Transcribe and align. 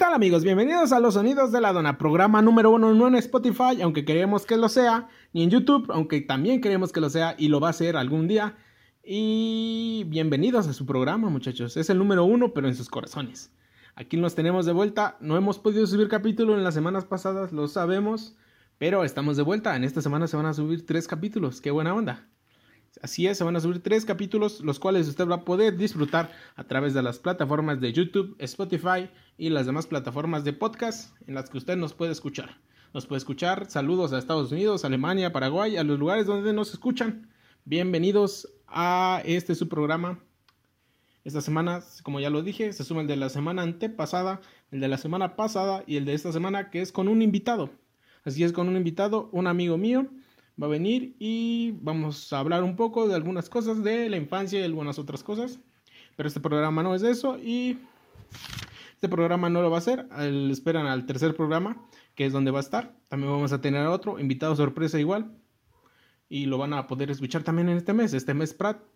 tal 0.00 0.14
amigos? 0.14 0.44
Bienvenidos 0.44 0.92
a 0.92 0.98
Los 0.98 1.12
Sonidos 1.12 1.52
de 1.52 1.60
la 1.60 1.74
Dona, 1.74 1.98
programa 1.98 2.40
número 2.40 2.70
uno 2.70 2.94
no 2.94 3.06
en 3.06 3.16
Spotify, 3.16 3.82
aunque 3.82 4.06
queremos 4.06 4.46
que 4.46 4.56
lo 4.56 4.70
sea, 4.70 5.10
ni 5.34 5.42
en 5.42 5.50
YouTube, 5.50 5.90
aunque 5.92 6.22
también 6.22 6.62
queremos 6.62 6.90
que 6.90 7.02
lo 7.02 7.10
sea 7.10 7.34
y 7.36 7.48
lo 7.48 7.60
va 7.60 7.68
a 7.68 7.74
ser 7.74 7.98
algún 7.98 8.26
día. 8.26 8.56
Y 9.04 10.04
bienvenidos 10.06 10.68
a 10.68 10.72
su 10.72 10.86
programa 10.86 11.28
muchachos, 11.28 11.76
es 11.76 11.90
el 11.90 11.98
número 11.98 12.24
uno 12.24 12.54
pero 12.54 12.66
en 12.66 12.74
sus 12.74 12.88
corazones. 12.88 13.52
Aquí 13.94 14.16
nos 14.16 14.34
tenemos 14.34 14.64
de 14.64 14.72
vuelta, 14.72 15.18
no 15.20 15.36
hemos 15.36 15.58
podido 15.58 15.86
subir 15.86 16.08
capítulo 16.08 16.56
en 16.56 16.64
las 16.64 16.72
semanas 16.72 17.04
pasadas, 17.04 17.52
lo 17.52 17.68
sabemos, 17.68 18.38
pero 18.78 19.04
estamos 19.04 19.36
de 19.36 19.42
vuelta, 19.42 19.76
en 19.76 19.84
esta 19.84 20.00
semana 20.00 20.28
se 20.28 20.36
van 20.38 20.46
a 20.46 20.54
subir 20.54 20.86
tres 20.86 21.08
capítulos, 21.08 21.60
qué 21.60 21.70
buena 21.70 21.94
onda. 21.94 22.26
Así 23.02 23.28
es, 23.28 23.38
se 23.38 23.44
van 23.44 23.54
a 23.54 23.60
subir 23.60 23.80
tres 23.82 24.04
capítulos, 24.04 24.60
los 24.62 24.80
cuales 24.80 25.06
usted 25.06 25.26
va 25.28 25.36
a 25.36 25.44
poder 25.44 25.76
disfrutar 25.76 26.32
a 26.56 26.64
través 26.64 26.92
de 26.92 27.02
las 27.02 27.20
plataformas 27.20 27.80
de 27.80 27.92
YouTube, 27.92 28.34
Spotify 28.40 29.08
y 29.38 29.48
las 29.50 29.66
demás 29.66 29.86
plataformas 29.86 30.42
de 30.42 30.52
podcast 30.52 31.14
en 31.28 31.34
las 31.34 31.48
que 31.48 31.58
usted 31.58 31.76
nos 31.76 31.94
puede 31.94 32.10
escuchar. 32.10 32.58
Nos 32.92 33.06
puede 33.06 33.18
escuchar, 33.18 33.70
saludos 33.70 34.12
a 34.12 34.18
Estados 34.18 34.50
Unidos, 34.50 34.84
Alemania, 34.84 35.32
Paraguay, 35.32 35.76
a 35.76 35.84
los 35.84 36.00
lugares 36.00 36.26
donde 36.26 36.52
nos 36.52 36.72
escuchan. 36.72 37.30
Bienvenidos 37.64 38.52
a 38.66 39.22
este 39.24 39.54
su 39.54 39.68
programa. 39.68 40.18
Esta 41.22 41.40
semana, 41.42 41.84
como 42.02 42.18
ya 42.18 42.28
lo 42.28 42.42
dije, 42.42 42.72
se 42.72 42.82
suma 42.82 43.02
el 43.02 43.06
de 43.06 43.16
la 43.16 43.28
semana 43.28 43.62
antepasada, 43.62 44.40
el 44.72 44.80
de 44.80 44.88
la 44.88 44.98
semana 44.98 45.36
pasada 45.36 45.84
y 45.86 45.96
el 45.96 46.04
de 46.06 46.14
esta 46.14 46.32
semana 46.32 46.70
que 46.70 46.80
es 46.80 46.90
con 46.90 47.06
un 47.06 47.22
invitado. 47.22 47.70
Así 48.24 48.42
es, 48.42 48.52
con 48.52 48.68
un 48.68 48.76
invitado, 48.76 49.28
un 49.30 49.46
amigo 49.46 49.78
mío 49.78 50.08
va 50.60 50.66
a 50.66 50.70
venir 50.70 51.14
y 51.18 51.72
vamos 51.80 52.32
a 52.32 52.38
hablar 52.38 52.62
un 52.62 52.76
poco 52.76 53.08
de 53.08 53.14
algunas 53.14 53.48
cosas 53.48 53.82
de 53.82 54.08
la 54.10 54.16
infancia 54.16 54.60
y 54.60 54.64
algunas 54.64 54.98
otras 54.98 55.22
cosas. 55.22 55.60
Pero 56.16 56.26
este 56.26 56.40
programa 56.40 56.82
no 56.82 56.94
es 56.94 57.02
eso 57.02 57.38
y 57.38 57.78
este 58.94 59.08
programa 59.08 59.48
no 59.48 59.62
lo 59.62 59.70
va 59.70 59.76
a 59.76 59.78
hacer. 59.78 60.06
esperan 60.50 60.86
al 60.86 61.06
tercer 61.06 61.34
programa, 61.34 61.82
que 62.14 62.26
es 62.26 62.32
donde 62.32 62.50
va 62.50 62.58
a 62.58 62.62
estar. 62.62 62.94
También 63.08 63.32
vamos 63.32 63.52
a 63.52 63.60
tener 63.60 63.86
otro 63.86 64.18
invitado 64.18 64.54
sorpresa 64.54 65.00
igual. 65.00 65.32
Y 66.28 66.46
lo 66.46 66.58
van 66.58 66.74
a 66.74 66.86
poder 66.86 67.10
escuchar 67.10 67.42
también 67.42 67.68
en 67.70 67.78
este 67.78 67.92
mes, 67.92 68.12
este 68.12 68.34
mes 68.34 68.54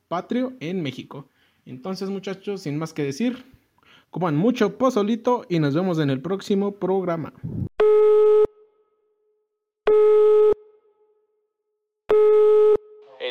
patrio 0.08 0.52
en 0.60 0.82
México. 0.82 1.28
Entonces 1.64 2.10
muchachos, 2.10 2.60
sin 2.60 2.76
más 2.76 2.92
que 2.92 3.02
decir, 3.02 3.44
coman 4.10 4.36
mucho 4.36 4.76
pozolito 4.76 5.46
y 5.48 5.58
nos 5.58 5.74
vemos 5.74 5.98
en 5.98 6.10
el 6.10 6.20
próximo 6.20 6.72
programa. 6.72 7.32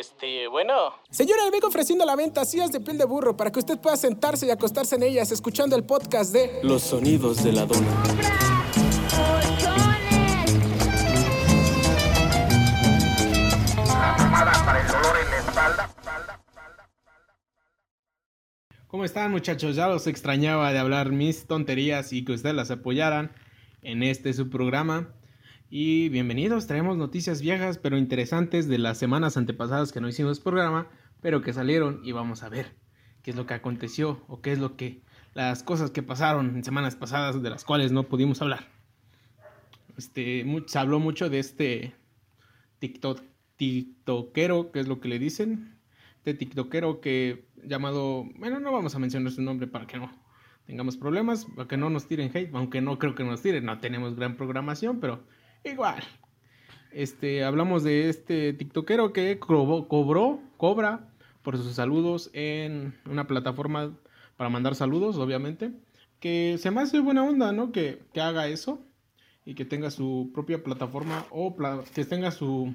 Este, 0.04 0.46
bueno. 0.48 0.74
Señora, 1.08 1.46
le 1.46 1.50
vengo 1.50 1.68
ofreciendo 1.68 2.04
la 2.04 2.14
venta 2.14 2.44
sillas 2.44 2.70
de 2.70 2.78
piel 2.78 2.98
de 2.98 3.06
burro 3.06 3.38
para 3.38 3.50
que 3.50 3.58
usted 3.58 3.78
pueda 3.78 3.96
sentarse 3.96 4.46
y 4.46 4.50
acostarse 4.50 4.96
en 4.96 5.02
ellas 5.02 5.32
escuchando 5.32 5.76
el 5.76 5.84
podcast 5.84 6.30
de 6.30 6.60
Los 6.62 6.82
sonidos 6.82 7.42
de 7.42 7.52
la 7.52 7.64
dona. 7.64 8.02
¿Cómo 18.86 19.06
están 19.06 19.30
muchachos? 19.30 19.74
Ya 19.74 19.88
los 19.88 20.06
extrañaba 20.06 20.70
de 20.70 20.80
hablar 20.80 21.12
mis 21.12 21.46
tonterías 21.46 22.12
y 22.12 22.26
que 22.26 22.32
ustedes 22.32 22.54
las 22.54 22.70
apoyaran 22.70 23.32
en 23.80 24.02
este 24.02 24.34
su 24.34 24.50
programa. 24.50 25.14
Y 25.76 26.08
bienvenidos, 26.08 26.68
traemos 26.68 26.96
noticias 26.96 27.42
viejas 27.42 27.78
pero 27.78 27.98
interesantes 27.98 28.68
de 28.68 28.78
las 28.78 28.96
semanas 28.96 29.36
antepasadas 29.36 29.90
que 29.90 30.00
no 30.00 30.08
hicimos 30.08 30.38
programa, 30.38 30.86
pero 31.20 31.42
que 31.42 31.52
salieron 31.52 32.00
y 32.04 32.12
vamos 32.12 32.44
a 32.44 32.48
ver 32.48 32.76
qué 33.24 33.32
es 33.32 33.36
lo 33.36 33.44
que 33.46 33.54
aconteció 33.54 34.22
o 34.28 34.40
qué 34.40 34.52
es 34.52 34.60
lo 34.60 34.76
que 34.76 35.02
las 35.32 35.64
cosas 35.64 35.90
que 35.90 36.04
pasaron 36.04 36.54
en 36.54 36.62
semanas 36.62 36.94
pasadas 36.94 37.42
de 37.42 37.50
las 37.50 37.64
cuales 37.64 37.90
no 37.90 38.04
pudimos 38.04 38.40
hablar. 38.40 38.68
Este, 39.96 40.46
se 40.68 40.78
habló 40.78 41.00
mucho 41.00 41.28
de 41.28 41.40
este 41.40 41.96
TikTok, 42.78 43.22
TikTokero, 43.56 44.70
que 44.70 44.78
es 44.78 44.86
lo 44.86 45.00
que 45.00 45.08
le 45.08 45.18
dicen, 45.18 45.80
de 46.24 46.34
TikTokero 46.34 47.00
que 47.00 47.48
llamado, 47.64 48.26
bueno, 48.38 48.60
no 48.60 48.70
vamos 48.70 48.94
a 48.94 49.00
mencionar 49.00 49.32
su 49.32 49.42
nombre 49.42 49.66
para 49.66 49.88
que 49.88 49.98
no 49.98 50.12
tengamos 50.66 50.96
problemas, 50.96 51.46
para 51.46 51.66
que 51.66 51.76
no 51.76 51.90
nos 51.90 52.06
tiren 52.06 52.30
hate, 52.32 52.54
aunque 52.54 52.80
no 52.80 52.96
creo 53.00 53.16
que 53.16 53.24
nos 53.24 53.42
tiren, 53.42 53.64
no 53.64 53.80
tenemos 53.80 54.14
gran 54.14 54.36
programación, 54.36 55.00
pero 55.00 55.24
Igual. 55.64 56.02
Este, 56.92 57.42
hablamos 57.42 57.82
de 57.82 58.08
este 58.08 58.52
TikTokero 58.52 59.12
que 59.12 59.38
cobró, 59.38 60.40
cobra 60.56 61.08
por 61.42 61.56
sus 61.56 61.74
saludos 61.74 62.30
en 62.32 62.94
una 63.06 63.26
plataforma 63.26 63.96
para 64.36 64.50
mandar 64.50 64.74
saludos, 64.74 65.16
obviamente. 65.16 65.72
Que 66.20 66.56
se 66.58 66.70
me 66.70 66.82
hace 66.82 67.00
buena 67.00 67.24
onda, 67.24 67.52
¿no? 67.52 67.72
Que, 67.72 68.02
que 68.12 68.20
haga 68.20 68.46
eso 68.46 68.80
y 69.44 69.54
que 69.54 69.64
tenga 69.64 69.90
su 69.90 70.30
propia 70.32 70.62
plataforma 70.62 71.26
o 71.30 71.56
que 71.94 72.04
tenga 72.04 72.30
su 72.30 72.74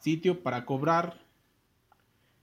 sitio 0.00 0.42
para 0.42 0.64
cobrar 0.64 1.20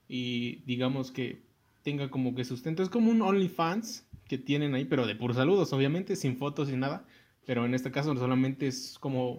y 0.08 0.62
digamos 0.64 1.12
que 1.12 1.42
tenga 1.82 2.10
como 2.10 2.34
que 2.34 2.44
sustento. 2.44 2.82
Es 2.82 2.88
como 2.88 3.10
un 3.10 3.22
OnlyFans 3.22 4.06
que 4.26 4.38
tienen 4.38 4.74
ahí, 4.74 4.84
pero 4.84 5.06
de 5.06 5.14
puros 5.16 5.36
saludos, 5.36 5.72
obviamente, 5.72 6.16
sin 6.16 6.36
fotos 6.36 6.70
y 6.70 6.76
nada. 6.76 7.04
Pero 7.46 7.64
en 7.64 7.74
este 7.74 7.90
caso 7.90 8.14
solamente 8.16 8.66
es 8.66 8.98
como 8.98 9.38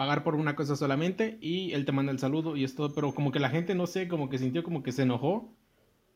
pagar 0.00 0.24
por 0.24 0.34
una 0.34 0.56
cosa 0.56 0.76
solamente 0.76 1.36
y 1.42 1.72
él 1.72 1.84
te 1.84 1.92
manda 1.92 2.10
el 2.10 2.18
saludo 2.18 2.56
y 2.56 2.64
es 2.64 2.74
todo, 2.74 2.94
pero 2.94 3.12
como 3.12 3.32
que 3.32 3.38
la 3.38 3.50
gente 3.50 3.74
no 3.74 3.86
sé, 3.86 4.08
como 4.08 4.30
que 4.30 4.38
sintió 4.38 4.62
como 4.62 4.82
que 4.82 4.92
se 4.92 5.02
enojó 5.02 5.54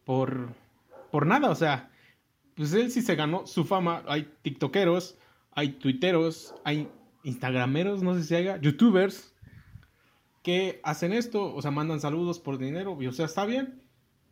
por 0.07 0.55
por 1.11 1.27
nada, 1.27 1.51
o 1.51 1.55
sea, 1.55 1.91
pues 2.55 2.73
él 2.73 2.91
sí 2.91 3.03
se 3.03 3.15
ganó 3.15 3.47
su 3.47 3.67
fama, 3.67 4.03
hay 4.09 4.33
tiktokeros, 4.41 5.19
hay 5.51 5.73
tuiteros, 5.73 6.55
hay 6.65 6.89
instagrameros, 7.25 8.03
no 8.03 8.15
sé 8.15 8.25
si 8.25 8.35
haya, 8.35 8.59
youtubers 8.59 9.35
que 10.43 10.81
hacen 10.83 11.13
esto, 11.13 11.55
o 11.55 11.61
sea, 11.61 11.71
mandan 11.71 12.01
saludos 12.01 12.39
por 12.39 12.57
dinero, 12.57 12.97
y 13.03 13.07
o 13.07 13.13
sea, 13.13 13.27
está 13.27 13.45
bien. 13.45 13.83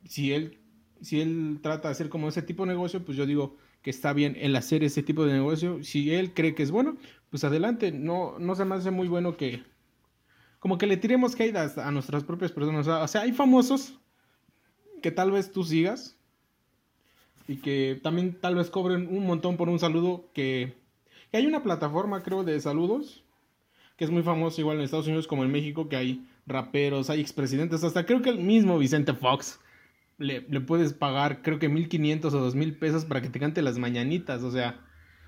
Si 0.06 0.32
él 0.32 0.62
si 1.02 1.20
él 1.20 1.58
trata 1.62 1.88
de 1.88 1.92
hacer 1.92 2.08
como 2.08 2.28
ese 2.28 2.40
tipo 2.40 2.62
de 2.62 2.72
negocio, 2.72 3.04
pues 3.04 3.18
yo 3.18 3.26
digo, 3.26 3.58
que 3.82 3.90
está 3.90 4.12
bien 4.12 4.36
el 4.38 4.54
hacer 4.56 4.84
ese 4.84 5.02
tipo 5.02 5.24
de 5.24 5.32
negocio. 5.32 5.82
Si 5.82 6.14
él 6.14 6.32
cree 6.32 6.54
que 6.54 6.62
es 6.62 6.70
bueno, 6.70 6.96
pues 7.30 7.44
adelante. 7.44 7.92
No, 7.92 8.38
no 8.38 8.54
se 8.54 8.64
me 8.64 8.76
hace 8.76 8.90
muy 8.90 9.08
bueno 9.08 9.36
que. 9.36 9.62
Como 10.60 10.78
que 10.78 10.86
le 10.86 10.96
tiremos 10.96 11.38
hate 11.38 11.56
a, 11.56 11.90
nuestras 11.90 12.22
propias 12.22 12.52
personas. 12.52 12.86
O 12.86 13.08
sea, 13.08 13.22
hay 13.22 13.32
famosos 13.32 13.98
que 15.02 15.10
tal 15.10 15.32
vez 15.32 15.50
tú 15.50 15.64
sigas. 15.64 16.16
Y 17.48 17.56
que 17.56 17.98
también 18.00 18.38
tal 18.40 18.54
vez 18.54 18.70
cobren 18.70 19.08
un 19.08 19.26
montón 19.26 19.56
por 19.56 19.68
un 19.68 19.80
saludo. 19.80 20.30
Que, 20.32 20.74
que 21.32 21.36
hay 21.36 21.46
una 21.46 21.64
plataforma, 21.64 22.22
creo, 22.22 22.44
de 22.44 22.60
saludos. 22.60 23.24
Que 23.96 24.04
es 24.04 24.10
muy 24.10 24.22
famoso 24.22 24.60
igual 24.60 24.78
en 24.78 24.84
Estados 24.84 25.08
Unidos 25.08 25.26
como 25.26 25.42
en 25.42 25.50
México. 25.50 25.88
Que 25.88 25.96
hay 25.96 26.28
raperos, 26.46 27.10
hay 27.10 27.20
expresidentes. 27.20 27.82
Hasta 27.82 28.06
creo 28.06 28.22
que 28.22 28.30
el 28.30 28.38
mismo 28.38 28.78
Vicente 28.78 29.12
Fox 29.12 29.58
le, 30.22 30.60
puedes 30.60 30.92
pagar 30.92 31.42
creo 31.42 31.58
que 31.58 31.68
1500 31.68 32.32
o 32.32 32.38
2000 32.40 32.78
pesos 32.78 33.04
para 33.04 33.20
que 33.20 33.28
te 33.28 33.40
cante 33.40 33.62
las 33.62 33.78
mañanitas, 33.78 34.42
o 34.42 34.50
sea, 34.50 34.80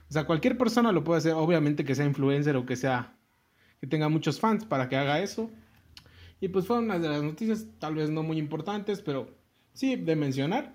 o 0.09 0.13
sea, 0.13 0.27
cualquier 0.27 0.57
persona 0.57 0.93
lo 0.93 1.05
puede 1.05 1.19
hacer, 1.19 1.33
obviamente 1.33 1.85
que 1.85 1.95
sea 1.95 2.05
influencer 2.05 2.57
o 2.57 2.67
que 2.67 2.77
sea 2.77 3.17
que 3.81 3.87
tenga 3.87 4.09
muchos 4.09 4.41
fans 4.41 4.65
para 4.65 4.89
que 4.89 4.97
haga 4.97 5.21
eso. 5.21 5.51
Y 6.41 6.49
pues 6.49 6.67
fue 6.67 6.79
una 6.79 6.99
de 6.99 7.09
las 7.09 7.23
noticias 7.23 7.67
tal 7.79 7.95
vez 7.95 8.11
no 8.11 8.23
muy 8.23 8.39
importantes, 8.39 9.01
pero 9.01 9.29
sí 9.73 9.97
de 9.97 10.17
mencionar. 10.17 10.75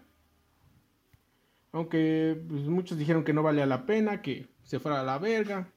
Aunque 1.72 2.42
pues, 2.48 2.64
muchos 2.64 2.98
dijeron 2.98 3.24
que 3.24 3.34
no 3.34 3.44
valía 3.44 3.66
la 3.66 3.86
pena, 3.86 4.22
que 4.22 4.48
se 4.64 4.80
fuera 4.80 5.02
a 5.02 5.04
la 5.04 5.20
verga 5.20 5.72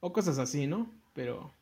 o 0.00 0.12
cosas 0.12 0.38
así, 0.38 0.66
¿no? 0.66 0.90
Pero 1.12 1.52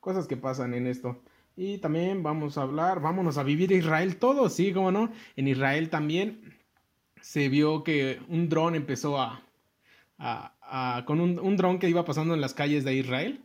cosas 0.00 0.26
que 0.26 0.36
pasan 0.36 0.74
en 0.74 0.86
esto. 0.86 1.22
Y 1.60 1.78
también 1.78 2.22
vamos 2.22 2.56
a 2.56 2.62
hablar, 2.62 3.00
vámonos 3.00 3.36
a 3.36 3.42
vivir 3.42 3.72
Israel 3.72 4.18
todo, 4.18 4.48
sí, 4.48 4.72
cómo 4.72 4.92
no. 4.92 5.10
En 5.34 5.48
Israel 5.48 5.90
también 5.90 6.56
se 7.20 7.48
vio 7.48 7.82
que 7.82 8.20
un 8.28 8.48
dron 8.48 8.76
empezó 8.76 9.20
a, 9.20 9.42
a, 10.18 11.02
con 11.04 11.20
un, 11.20 11.40
un 11.40 11.56
dron 11.56 11.80
que 11.80 11.88
iba 11.88 12.04
pasando 12.04 12.32
en 12.34 12.40
las 12.40 12.54
calles 12.54 12.84
de 12.84 12.94
Israel, 12.94 13.44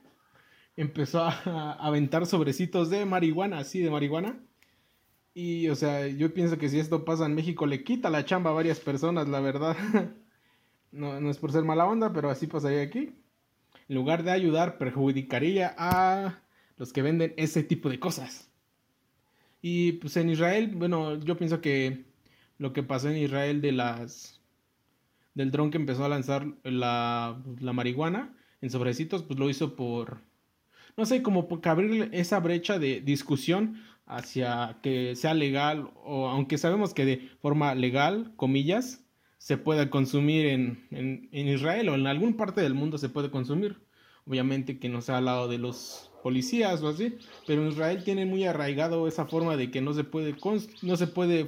empezó 0.77 1.23
a, 1.23 1.73
aventar 1.83 2.27
sobrecitos 2.27 2.91
de 2.91 3.03
marihuana, 3.03 3.57
así 3.57 3.81
de 3.81 3.89
marihuana. 3.89 4.37
Y, 5.33 5.69
o 5.69 5.75
sea, 5.75 6.05
yo 6.05 6.31
pienso 6.35 6.59
que 6.59 6.69
si 6.69 6.79
esto 6.79 7.05
pasa 7.05 7.25
en 7.25 7.33
México 7.33 7.65
le 7.65 7.83
quita 7.83 8.11
la 8.11 8.25
chamba 8.25 8.51
a 8.51 8.53
varias 8.53 8.79
personas, 8.79 9.27
la 9.27 9.39
verdad. 9.39 9.75
no, 10.91 11.19
no 11.19 11.31
es 11.31 11.39
por 11.39 11.51
ser 11.51 11.63
mala 11.63 11.87
onda, 11.87 12.13
pero 12.13 12.29
así 12.29 12.45
pasaría 12.45 12.83
aquí. 12.83 13.15
En 13.89 13.95
lugar 13.95 14.21
de 14.21 14.29
ayudar, 14.29 14.77
perjudicaría 14.77 15.73
a 15.79 16.42
los 16.83 16.91
que 16.91 17.01
venden 17.01 17.33
ese 17.37 17.63
tipo 17.63 17.89
de 17.89 17.97
cosas. 17.97 18.51
Y 19.61 19.93
pues 19.93 20.17
en 20.17 20.29
Israel, 20.29 20.73
bueno, 20.75 21.17
yo 21.17 21.37
pienso 21.37 21.61
que 21.61 22.03
lo 22.57 22.73
que 22.73 22.83
pasó 22.83 23.09
en 23.09 23.15
Israel 23.15 23.61
de 23.61 23.71
las 23.71 24.41
del 25.33 25.49
dron 25.49 25.71
que 25.71 25.77
empezó 25.77 26.03
a 26.03 26.09
lanzar 26.09 26.45
la, 26.65 27.41
la 27.61 27.71
marihuana 27.71 28.35
en 28.59 28.69
sobrecitos, 28.69 29.23
pues 29.23 29.39
lo 29.39 29.49
hizo 29.49 29.77
por 29.77 30.19
no 30.97 31.05
sé, 31.05 31.23
como 31.23 31.47
por 31.47 31.65
abrir 31.69 32.09
esa 32.11 32.41
brecha 32.41 32.77
de 32.79 32.99
discusión 32.99 33.81
hacia 34.05 34.79
que 34.83 35.15
sea 35.15 35.33
legal 35.33 35.89
o 36.03 36.27
aunque 36.27 36.57
sabemos 36.57 36.93
que 36.93 37.05
de 37.05 37.29
forma 37.41 37.75
legal, 37.75 38.33
comillas, 38.35 39.05
se 39.37 39.55
pueda 39.55 39.89
consumir 39.89 40.47
en, 40.47 40.85
en, 40.91 41.29
en, 41.31 41.47
Israel 41.47 41.87
o 41.87 41.95
en 41.95 42.07
algún 42.07 42.33
parte 42.35 42.59
del 42.59 42.73
mundo 42.73 42.97
se 42.97 43.07
puede 43.07 43.31
consumir. 43.31 43.77
Obviamente 44.25 44.79
que 44.79 44.89
no 44.89 45.01
sea 45.01 45.19
al 45.19 45.25
lado 45.25 45.47
de 45.47 45.59
los 45.59 46.12
policías 46.23 46.81
o 46.81 46.87
así, 46.87 47.17
pero 47.45 47.61
en 47.61 47.67
Israel 47.67 48.03
tiene 48.03 48.25
muy 48.25 48.45
arraigado 48.45 49.07
esa 49.07 49.25
forma 49.25 49.57
de 49.57 49.69
que 49.69 49.81
no 49.81 49.93
se 49.93 50.05
puede, 50.05 50.35
no 50.81 50.95
se 50.95 51.07
puede 51.07 51.47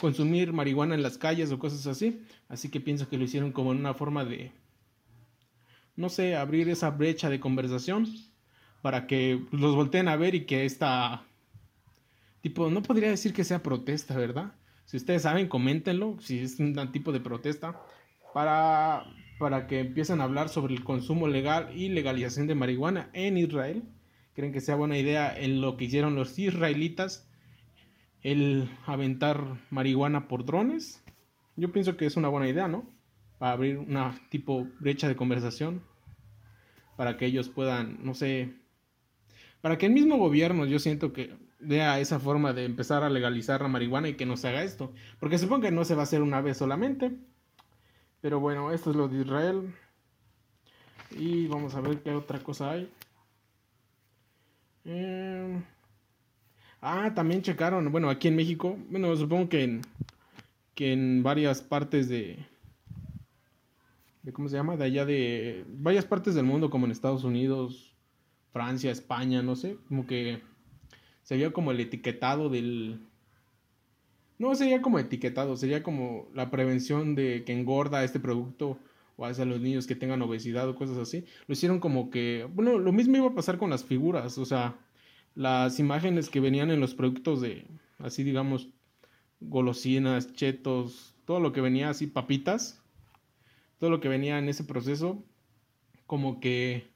consumir 0.00 0.52
marihuana 0.52 0.94
en 0.94 1.02
las 1.02 1.18
calles 1.18 1.50
o 1.50 1.58
cosas 1.58 1.86
así. 1.86 2.22
Así 2.48 2.70
que 2.70 2.80
pienso 2.80 3.08
que 3.08 3.18
lo 3.18 3.24
hicieron 3.24 3.52
como 3.52 3.72
en 3.72 3.78
una 3.78 3.94
forma 3.94 4.24
de, 4.24 4.52
no 5.96 6.08
sé, 6.08 6.36
abrir 6.36 6.68
esa 6.68 6.90
brecha 6.90 7.28
de 7.28 7.40
conversación 7.40 8.06
para 8.80 9.08
que 9.08 9.44
los 9.50 9.74
volteen 9.74 10.06
a 10.06 10.16
ver 10.16 10.36
y 10.36 10.46
que 10.46 10.64
esta, 10.64 11.24
tipo, 12.40 12.70
no 12.70 12.82
podría 12.82 13.10
decir 13.10 13.32
que 13.32 13.42
sea 13.42 13.62
protesta, 13.62 14.16
¿verdad? 14.16 14.52
Si 14.84 14.96
ustedes 14.96 15.22
saben, 15.22 15.48
coméntenlo, 15.48 16.16
si 16.20 16.38
es 16.38 16.60
un 16.60 16.92
tipo 16.92 17.10
de 17.10 17.18
protesta, 17.18 17.82
para, 18.32 19.04
para 19.40 19.66
que 19.66 19.80
empiecen 19.80 20.20
a 20.20 20.24
hablar 20.24 20.48
sobre 20.48 20.74
el 20.74 20.84
consumo 20.84 21.26
legal 21.26 21.70
y 21.74 21.88
legalización 21.88 22.46
de 22.46 22.54
marihuana 22.54 23.10
en 23.12 23.36
Israel. 23.36 23.82
¿Creen 24.36 24.52
que 24.52 24.60
sea 24.60 24.76
buena 24.76 24.98
idea 24.98 25.34
en 25.34 25.62
lo 25.62 25.78
que 25.78 25.86
hicieron 25.86 26.14
los 26.14 26.38
israelitas 26.38 27.26
el 28.20 28.70
aventar 28.84 29.58
marihuana 29.70 30.28
por 30.28 30.44
drones? 30.44 31.02
Yo 31.56 31.72
pienso 31.72 31.96
que 31.96 32.04
es 32.04 32.18
una 32.18 32.28
buena 32.28 32.46
idea, 32.46 32.68
¿no? 32.68 32.84
Para 33.38 33.52
abrir 33.52 33.78
una 33.78 34.14
tipo 34.28 34.68
brecha 34.78 35.08
de 35.08 35.16
conversación, 35.16 35.82
para 36.98 37.16
que 37.16 37.24
ellos 37.24 37.48
puedan, 37.48 38.04
no 38.04 38.12
sé, 38.12 38.52
para 39.62 39.78
que 39.78 39.86
el 39.86 39.92
mismo 39.92 40.18
gobierno, 40.18 40.66
yo 40.66 40.80
siento 40.80 41.14
que 41.14 41.34
vea 41.58 41.98
esa 41.98 42.20
forma 42.20 42.52
de 42.52 42.66
empezar 42.66 43.04
a 43.04 43.08
legalizar 43.08 43.62
la 43.62 43.68
marihuana 43.68 44.10
y 44.10 44.16
que 44.16 44.26
no 44.26 44.36
se 44.36 44.48
haga 44.48 44.64
esto. 44.64 44.92
Porque 45.18 45.38
supongo 45.38 45.62
que 45.62 45.70
no 45.70 45.86
se 45.86 45.94
va 45.94 46.02
a 46.02 46.04
hacer 46.04 46.20
una 46.20 46.42
vez 46.42 46.58
solamente. 46.58 47.10
Pero 48.20 48.38
bueno, 48.38 48.70
esto 48.70 48.90
es 48.90 48.96
lo 48.96 49.08
de 49.08 49.22
Israel. 49.22 49.74
Y 51.12 51.46
vamos 51.46 51.74
a 51.74 51.80
ver 51.80 52.02
qué 52.02 52.10
otra 52.10 52.38
cosa 52.40 52.72
hay. 52.72 52.90
Eh, 54.88 55.62
ah, 56.80 57.12
también 57.14 57.42
checaron, 57.42 57.90
bueno, 57.90 58.08
aquí 58.08 58.28
en 58.28 58.36
México, 58.36 58.78
bueno, 58.88 59.14
supongo 59.16 59.48
que 59.48 59.64
en, 59.64 59.82
que 60.74 60.92
en 60.92 61.24
varias 61.24 61.60
partes 61.60 62.08
de, 62.08 62.38
de, 64.22 64.32
¿cómo 64.32 64.48
se 64.48 64.56
llama? 64.56 64.76
De 64.76 64.84
allá 64.84 65.04
de 65.04 65.64
varias 65.68 66.04
partes 66.04 66.36
del 66.36 66.44
mundo, 66.44 66.70
como 66.70 66.86
en 66.86 66.92
Estados 66.92 67.24
Unidos, 67.24 67.96
Francia, 68.52 68.92
España, 68.92 69.42
no 69.42 69.56
sé, 69.56 69.76
como 69.88 70.06
que 70.06 70.40
sería 71.24 71.50
como 71.52 71.72
el 71.72 71.80
etiquetado 71.80 72.48
del... 72.48 73.00
No 74.38 74.54
sería 74.54 74.82
como 74.82 74.98
etiquetado, 74.98 75.56
sería 75.56 75.82
como 75.82 76.28
la 76.32 76.50
prevención 76.50 77.14
de 77.14 77.42
que 77.44 77.54
engorda 77.54 78.04
este 78.04 78.20
producto 78.20 78.78
o 79.16 79.24
hacia 79.24 79.44
los 79.44 79.60
niños 79.60 79.86
que 79.86 79.96
tengan 79.96 80.22
obesidad 80.22 80.68
o 80.68 80.74
cosas 80.74 80.98
así. 80.98 81.24
Lo 81.46 81.54
hicieron 81.54 81.80
como 81.80 82.10
que, 82.10 82.48
bueno, 82.52 82.78
lo 82.78 82.92
mismo 82.92 83.16
iba 83.16 83.28
a 83.28 83.34
pasar 83.34 83.58
con 83.58 83.70
las 83.70 83.84
figuras, 83.84 84.38
o 84.38 84.44
sea, 84.44 84.78
las 85.34 85.78
imágenes 85.78 86.28
que 86.30 86.40
venían 86.40 86.70
en 86.70 86.80
los 86.80 86.94
productos 86.94 87.40
de, 87.40 87.66
así 87.98 88.22
digamos, 88.24 88.68
golosinas, 89.40 90.32
chetos, 90.32 91.14
todo 91.24 91.40
lo 91.40 91.52
que 91.52 91.60
venía 91.60 91.90
así, 91.90 92.06
papitas, 92.06 92.82
todo 93.78 93.90
lo 93.90 94.00
que 94.00 94.08
venía 94.08 94.38
en 94.38 94.48
ese 94.48 94.64
proceso, 94.64 95.22
como 96.06 96.40
que 96.40 96.88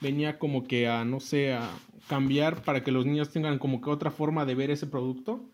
venía 0.00 0.38
como 0.38 0.64
que 0.64 0.88
a, 0.88 1.04
no 1.04 1.20
sé, 1.20 1.52
a 1.54 1.70
cambiar 2.08 2.62
para 2.64 2.82
que 2.82 2.92
los 2.92 3.06
niños 3.06 3.30
tengan 3.30 3.58
como 3.58 3.80
que 3.80 3.90
otra 3.90 4.10
forma 4.10 4.44
de 4.44 4.54
ver 4.54 4.70
ese 4.70 4.86
producto, 4.86 5.48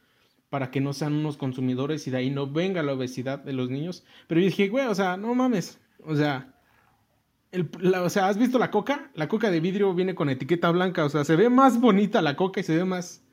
para 0.51 0.71
que 0.71 0.81
no 0.81 0.93
sean 0.93 1.15
unos 1.15 1.37
consumidores 1.37 2.07
y 2.07 2.11
de 2.11 2.19
ahí 2.19 2.31
no 2.31 2.47
venga 2.47 2.83
la 2.83 2.95
obesidad 2.95 3.39
de 3.39 3.53
los 3.53 3.71
niños. 3.71 4.05
Pero 4.27 4.41
yo 4.41 4.47
dije, 4.47 4.69
güey, 4.69 4.87
o 4.87 4.95
sea, 4.95 5.17
no 5.17 5.35
mames, 5.35 5.81
o 6.05 6.17
sea, 6.17 6.55
el, 7.53 7.71
o 7.95 8.11
sea, 8.11 8.29
¿has 8.29 8.39
visto 8.39 8.59
la 8.59 8.71
coca? 8.71 9.11
La 9.15 9.29
coca 9.29 9.51
de 9.51 9.61
vidrio 9.61 9.95
viene 9.95 10.15
con 10.15 10.29
etiqueta 10.29 10.71
blanca, 10.71 11.05
o 11.05 11.09
sea, 11.09 11.25
se 11.25 11.37
ve 11.37 11.49
más 11.49 11.81
bonita 11.81 12.23
la 12.23 12.37
coca 12.37 12.61
y 12.61 12.63
se 12.65 12.77
ve 12.77 12.85
más, 12.85 13.25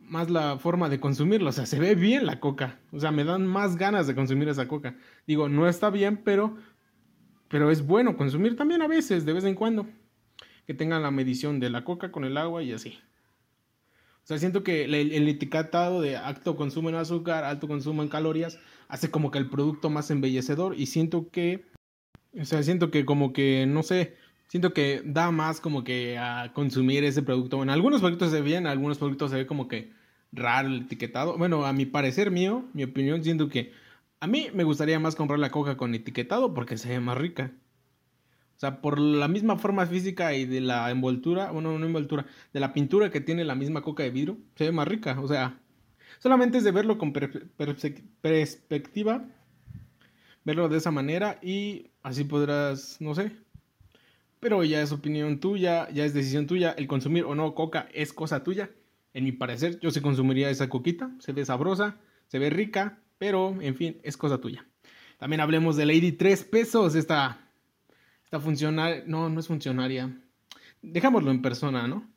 más 0.00 0.30
la 0.30 0.58
forma 0.58 0.88
de 0.88 1.00
consumirla, 1.00 1.50
o 1.50 1.52
sea, 1.52 1.66
se 1.66 1.78
ve 1.78 1.94
bien 1.94 2.26
la 2.26 2.40
coca, 2.40 2.78
o 2.92 3.00
sea, 3.00 3.10
me 3.10 3.24
dan 3.24 3.46
más 3.46 3.76
ganas 3.76 4.06
de 4.06 4.14
consumir 4.14 4.48
esa 4.48 4.68
coca. 4.68 4.96
Digo, 5.26 5.48
no 5.48 5.68
está 5.68 5.90
bien, 5.90 6.18
pero, 6.24 6.56
pero 7.48 7.70
es 7.70 7.86
bueno 7.86 8.16
consumir 8.16 8.56
también 8.56 8.82
a 8.82 8.88
veces, 8.88 9.24
de 9.24 9.32
vez 9.32 9.44
en 9.44 9.54
cuando 9.54 9.86
que 10.66 10.74
tengan 10.74 11.02
la 11.02 11.10
medición 11.10 11.60
de 11.60 11.70
la 11.70 11.84
coca 11.84 12.10
con 12.10 12.24
el 12.24 12.36
agua 12.36 12.62
y 12.62 12.72
así. 12.72 12.98
O 14.24 14.26
sea, 14.26 14.38
siento 14.38 14.64
que 14.64 14.84
el, 14.84 15.28
etiquetado 15.28 16.00
de 16.00 16.16
alto 16.16 16.56
consumo 16.56 16.88
en 16.88 16.94
azúcar, 16.94 17.44
alto 17.44 17.68
consumo 17.68 18.02
en 18.02 18.08
calorías, 18.08 18.58
hace 18.88 19.10
como 19.10 19.30
que 19.30 19.38
el 19.38 19.50
producto 19.50 19.90
más 19.90 20.10
embellecedor 20.10 20.74
y 20.78 20.86
siento 20.86 21.28
que, 21.30 21.66
o 22.40 22.44
sea, 22.46 22.62
siento 22.62 22.90
que 22.90 23.04
como 23.04 23.34
que, 23.34 23.66
no 23.68 23.82
sé, 23.82 24.16
siento 24.48 24.72
que 24.72 25.02
da 25.04 25.30
más 25.30 25.60
como 25.60 25.84
que 25.84 26.16
a 26.16 26.52
consumir 26.54 27.04
ese 27.04 27.22
producto. 27.22 27.58
Bueno, 27.58 27.74
algunos 27.74 28.00
productos 28.00 28.30
se 28.30 28.40
ve 28.40 28.42
bien, 28.42 28.66
algunos 28.66 28.96
productos 28.96 29.30
se 29.30 29.36
ve 29.36 29.46
como 29.46 29.68
que 29.68 29.92
raro 30.32 30.68
el 30.68 30.82
etiquetado. 30.82 31.36
Bueno, 31.36 31.66
a 31.66 31.74
mi 31.74 31.84
parecer 31.84 32.30
mío, 32.30 32.64
mi 32.72 32.84
opinión, 32.84 33.22
siento 33.22 33.50
que 33.50 33.72
a 34.20 34.26
mí 34.26 34.48
me 34.54 34.64
gustaría 34.64 34.98
más 34.98 35.16
comprar 35.16 35.38
la 35.38 35.50
coca 35.50 35.76
con 35.76 35.94
etiquetado 35.94 36.54
porque 36.54 36.78
se 36.78 36.88
ve 36.88 37.00
más 37.00 37.18
rica. 37.18 37.52
O 38.56 38.58
sea, 38.58 38.80
por 38.80 38.98
la 38.98 39.28
misma 39.28 39.58
forma 39.58 39.86
física 39.86 40.34
y 40.34 40.46
de 40.46 40.60
la 40.60 40.90
envoltura, 40.90 41.50
bueno, 41.50 41.78
no 41.78 41.86
envoltura, 41.86 42.26
de 42.52 42.60
la 42.60 42.72
pintura 42.72 43.10
que 43.10 43.20
tiene 43.20 43.44
la 43.44 43.54
misma 43.54 43.82
coca 43.82 44.04
de 44.04 44.10
vidrio, 44.10 44.38
se 44.54 44.64
ve 44.64 44.72
más 44.72 44.86
rica. 44.86 45.20
O 45.20 45.28
sea, 45.28 45.58
solamente 46.20 46.58
es 46.58 46.64
de 46.64 46.70
verlo 46.70 46.96
con 46.96 47.12
perspectiva, 47.12 49.26
verlo 50.44 50.68
de 50.68 50.78
esa 50.78 50.90
manera 50.90 51.38
y 51.42 51.90
así 52.02 52.24
podrás, 52.24 53.00
no 53.00 53.14
sé. 53.14 53.32
Pero 54.38 54.62
ya 54.62 54.82
es 54.82 54.92
opinión 54.92 55.40
tuya, 55.40 55.88
ya 55.90 56.04
es 56.04 56.14
decisión 56.14 56.46
tuya. 56.46 56.72
El 56.72 56.86
consumir 56.86 57.24
o 57.24 57.34
no 57.34 57.54
coca 57.54 57.88
es 57.92 58.12
cosa 58.12 58.44
tuya. 58.44 58.70
En 59.14 59.24
mi 59.24 59.32
parecer, 59.32 59.80
yo 59.80 59.90
se 59.90 60.02
consumiría 60.02 60.50
esa 60.50 60.68
coquita. 60.68 61.10
Se 61.18 61.32
ve 61.32 61.44
sabrosa, 61.44 61.96
se 62.28 62.38
ve 62.38 62.50
rica, 62.50 63.00
pero 63.18 63.56
en 63.60 63.74
fin, 63.74 63.98
es 64.02 64.16
cosa 64.16 64.40
tuya. 64.40 64.66
También 65.18 65.40
hablemos 65.40 65.76
de 65.76 65.86
Lady 65.86 66.12
3 66.12 66.44
pesos, 66.44 66.94
esta 66.94 67.43
funcionaria, 68.40 69.04
no, 69.06 69.28
no 69.28 69.40
es 69.40 69.46
funcionaria. 69.46 70.20
Dejámoslo 70.82 71.30
en 71.30 71.42
persona, 71.42 71.88
¿no? 71.88 72.10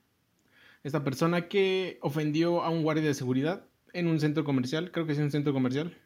Esta 0.83 1.03
persona 1.03 1.47
que 1.47 1.99
ofendió 2.01 2.63
a 2.63 2.69
un 2.69 2.83
guardia 2.83 3.05
de 3.05 3.13
seguridad 3.13 3.65
en 3.93 4.07
un 4.07 4.19
centro 4.19 4.43
comercial, 4.43 4.91
creo 4.91 5.05
que 5.05 5.13
es 5.13 5.19
un 5.19 5.31
centro 5.31 5.53
comercial. 5.53 5.97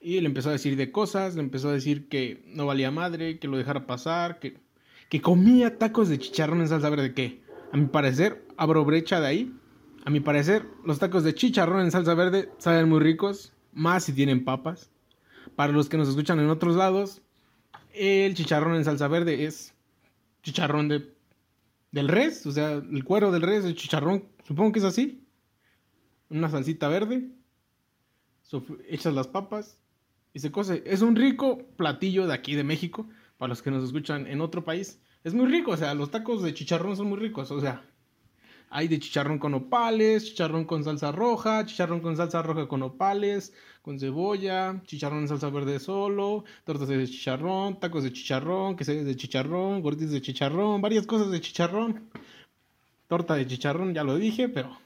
Y 0.00 0.20
le 0.20 0.26
empezó 0.26 0.48
a 0.48 0.52
decir 0.52 0.76
de 0.76 0.92
cosas, 0.92 1.34
le 1.34 1.42
empezó 1.42 1.68
a 1.68 1.72
decir 1.72 2.08
que 2.08 2.42
no 2.46 2.66
valía 2.66 2.90
madre, 2.90 3.38
que 3.38 3.48
lo 3.48 3.56
dejara 3.56 3.86
pasar, 3.86 4.38
que, 4.38 4.58
que 5.08 5.20
comía 5.20 5.78
tacos 5.78 6.08
de 6.08 6.18
chicharrón 6.18 6.60
en 6.60 6.68
salsa 6.68 6.88
verde, 6.90 7.14
que 7.14 7.42
a 7.72 7.76
mi 7.76 7.86
parecer, 7.86 8.46
abro 8.56 8.84
brecha 8.84 9.20
de 9.20 9.26
ahí. 9.26 9.54
A 10.04 10.10
mi 10.10 10.20
parecer, 10.20 10.64
los 10.84 10.98
tacos 10.98 11.24
de 11.24 11.34
chicharrón 11.34 11.80
en 11.80 11.90
salsa 11.90 12.14
verde 12.14 12.50
saben 12.58 12.88
muy 12.88 13.00
ricos, 13.00 13.52
más 13.72 14.04
si 14.04 14.12
tienen 14.12 14.44
papas. 14.44 14.90
Para 15.56 15.72
los 15.72 15.88
que 15.88 15.98
nos 15.98 16.08
escuchan 16.08 16.40
en 16.40 16.48
otros 16.48 16.76
lados, 16.76 17.20
el 17.94 18.34
chicharrón 18.34 18.76
en 18.76 18.84
salsa 18.84 19.08
verde 19.08 19.44
es 19.44 19.74
chicharrón 20.42 20.88
de, 20.88 21.12
del 21.92 22.08
res, 22.08 22.46
o 22.46 22.52
sea, 22.52 22.74
el 22.74 23.04
cuero 23.04 23.30
del 23.30 23.42
res, 23.42 23.64
el 23.64 23.74
chicharrón, 23.74 24.24
supongo 24.46 24.72
que 24.72 24.78
es 24.78 24.84
así. 24.84 25.24
Una 26.30 26.50
salsita 26.50 26.88
verde, 26.88 27.30
echas 28.88 29.14
las 29.14 29.26
papas 29.26 29.78
y 30.34 30.40
se 30.40 30.50
cose. 30.50 30.82
Es 30.86 31.02
un 31.02 31.16
rico 31.16 31.58
platillo 31.76 32.26
de 32.26 32.34
aquí 32.34 32.54
de 32.54 32.64
México, 32.64 33.08
para 33.38 33.48
los 33.48 33.62
que 33.62 33.70
nos 33.70 33.84
escuchan 33.84 34.26
en 34.26 34.40
otro 34.40 34.64
país. 34.64 35.00
Es 35.24 35.34
muy 35.34 35.46
rico, 35.46 35.72
o 35.72 35.76
sea, 35.76 35.94
los 35.94 36.10
tacos 36.10 36.42
de 36.42 36.54
chicharrón 36.54 36.96
son 36.96 37.08
muy 37.08 37.18
ricos, 37.18 37.50
o 37.50 37.60
sea, 37.60 37.84
hay 38.70 38.88
de 38.88 38.98
chicharrón 38.98 39.38
con 39.38 39.54
opales, 39.54 40.26
chicharrón 40.26 40.64
con 40.64 40.84
salsa 40.84 41.12
roja, 41.12 41.64
chicharrón 41.66 42.00
con 42.00 42.16
salsa 42.16 42.42
roja 42.42 42.68
con 42.68 42.82
opales, 42.82 43.52
con 43.82 43.98
cebolla, 43.98 44.82
chicharrón 44.84 45.20
en 45.20 45.28
salsa 45.28 45.50
verde 45.50 45.78
solo, 45.78 46.44
tortas 46.64 46.88
de 46.88 47.06
chicharrón, 47.06 47.80
tacos 47.80 48.04
de 48.04 48.12
chicharrón, 48.12 48.76
quesadillas 48.76 49.06
de 49.06 49.16
chicharrón, 49.16 49.82
gorditas 49.82 50.12
de 50.12 50.20
chicharrón, 50.20 50.82
varias 50.82 51.06
cosas 51.06 51.30
de 51.30 51.40
chicharrón. 51.40 52.10
Torta 53.06 53.34
de 53.34 53.46
chicharrón, 53.46 53.94
ya 53.94 54.04
lo 54.04 54.16
dije, 54.16 54.48
pero... 54.48 54.78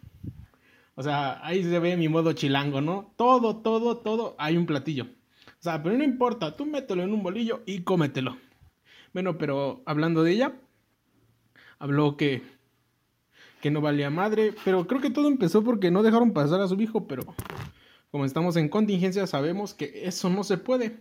O 0.94 1.02
sea, 1.02 1.44
ahí 1.44 1.64
se 1.64 1.78
ve 1.78 1.96
mi 1.96 2.08
modo 2.08 2.32
chilango, 2.34 2.80
¿no? 2.80 3.12
Todo, 3.16 3.56
todo, 3.56 3.96
todo, 3.98 4.36
hay 4.38 4.56
un 4.56 4.66
platillo. 4.66 5.04
O 5.04 5.62
sea, 5.62 5.82
pero 5.82 5.96
no 5.96 6.04
importa, 6.04 6.54
tú 6.56 6.66
mételo 6.66 7.02
en 7.02 7.12
un 7.12 7.22
bolillo 7.22 7.62
y 7.66 7.82
cómetelo. 7.82 8.36
Bueno, 9.12 9.38
pero 9.38 9.82
hablando 9.86 10.22
de 10.22 10.32
ella, 10.32 10.52
habló 11.78 12.16
que 12.16 12.42
que 13.62 13.70
no 13.70 13.80
valía 13.80 14.10
madre, 14.10 14.54
pero 14.64 14.86
creo 14.88 15.00
que 15.00 15.08
todo 15.08 15.28
empezó 15.28 15.62
porque 15.62 15.92
no 15.92 16.02
dejaron 16.02 16.32
pasar 16.32 16.60
a 16.60 16.66
su 16.66 16.74
hijo, 16.82 17.06
pero 17.06 17.22
como 18.10 18.24
estamos 18.24 18.56
en 18.56 18.68
contingencia 18.68 19.26
sabemos 19.28 19.72
que 19.72 20.02
eso 20.04 20.28
no 20.28 20.42
se 20.42 20.58
puede. 20.58 20.98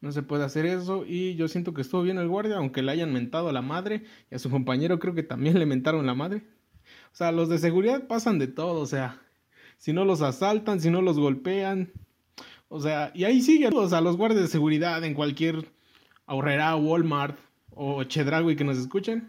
No 0.00 0.12
se 0.12 0.22
puede 0.22 0.44
hacer 0.44 0.66
eso 0.66 1.04
y 1.06 1.34
yo 1.36 1.48
siento 1.48 1.72
que 1.72 1.80
estuvo 1.80 2.02
bien 2.02 2.18
el 2.18 2.28
guardia, 2.28 2.58
aunque 2.58 2.82
le 2.82 2.92
hayan 2.92 3.12
mentado 3.14 3.48
a 3.48 3.52
la 3.52 3.62
madre 3.62 4.04
y 4.30 4.34
a 4.34 4.38
su 4.38 4.50
compañero 4.50 5.00
creo 5.00 5.14
que 5.14 5.22
también 5.24 5.58
le 5.58 5.64
mentaron 5.64 6.06
la 6.06 6.14
madre. 6.14 6.44
O 7.12 7.16
sea, 7.16 7.32
los 7.32 7.48
de 7.48 7.58
seguridad 7.58 8.06
pasan 8.06 8.38
de 8.38 8.46
todo, 8.46 8.80
o 8.80 8.86
sea, 8.86 9.20
si 9.78 9.94
no 9.94 10.04
los 10.04 10.20
asaltan, 10.20 10.80
si 10.80 10.90
no 10.90 11.00
los 11.00 11.18
golpean, 11.18 11.92
O 12.68 12.80
sea, 12.80 13.10
y 13.14 13.24
ahí 13.24 13.40
siguen 13.40 13.72
o 13.74 13.88
sea, 13.88 14.02
los 14.02 14.18
guardias 14.18 14.42
de 14.42 14.48
seguridad 14.48 15.02
en 15.02 15.14
cualquier 15.14 15.72
ahorrera, 16.26 16.76
Walmart 16.76 17.38
o 17.70 18.04
Chedragui 18.04 18.54
que 18.54 18.64
nos 18.64 18.76
escuchen. 18.76 19.26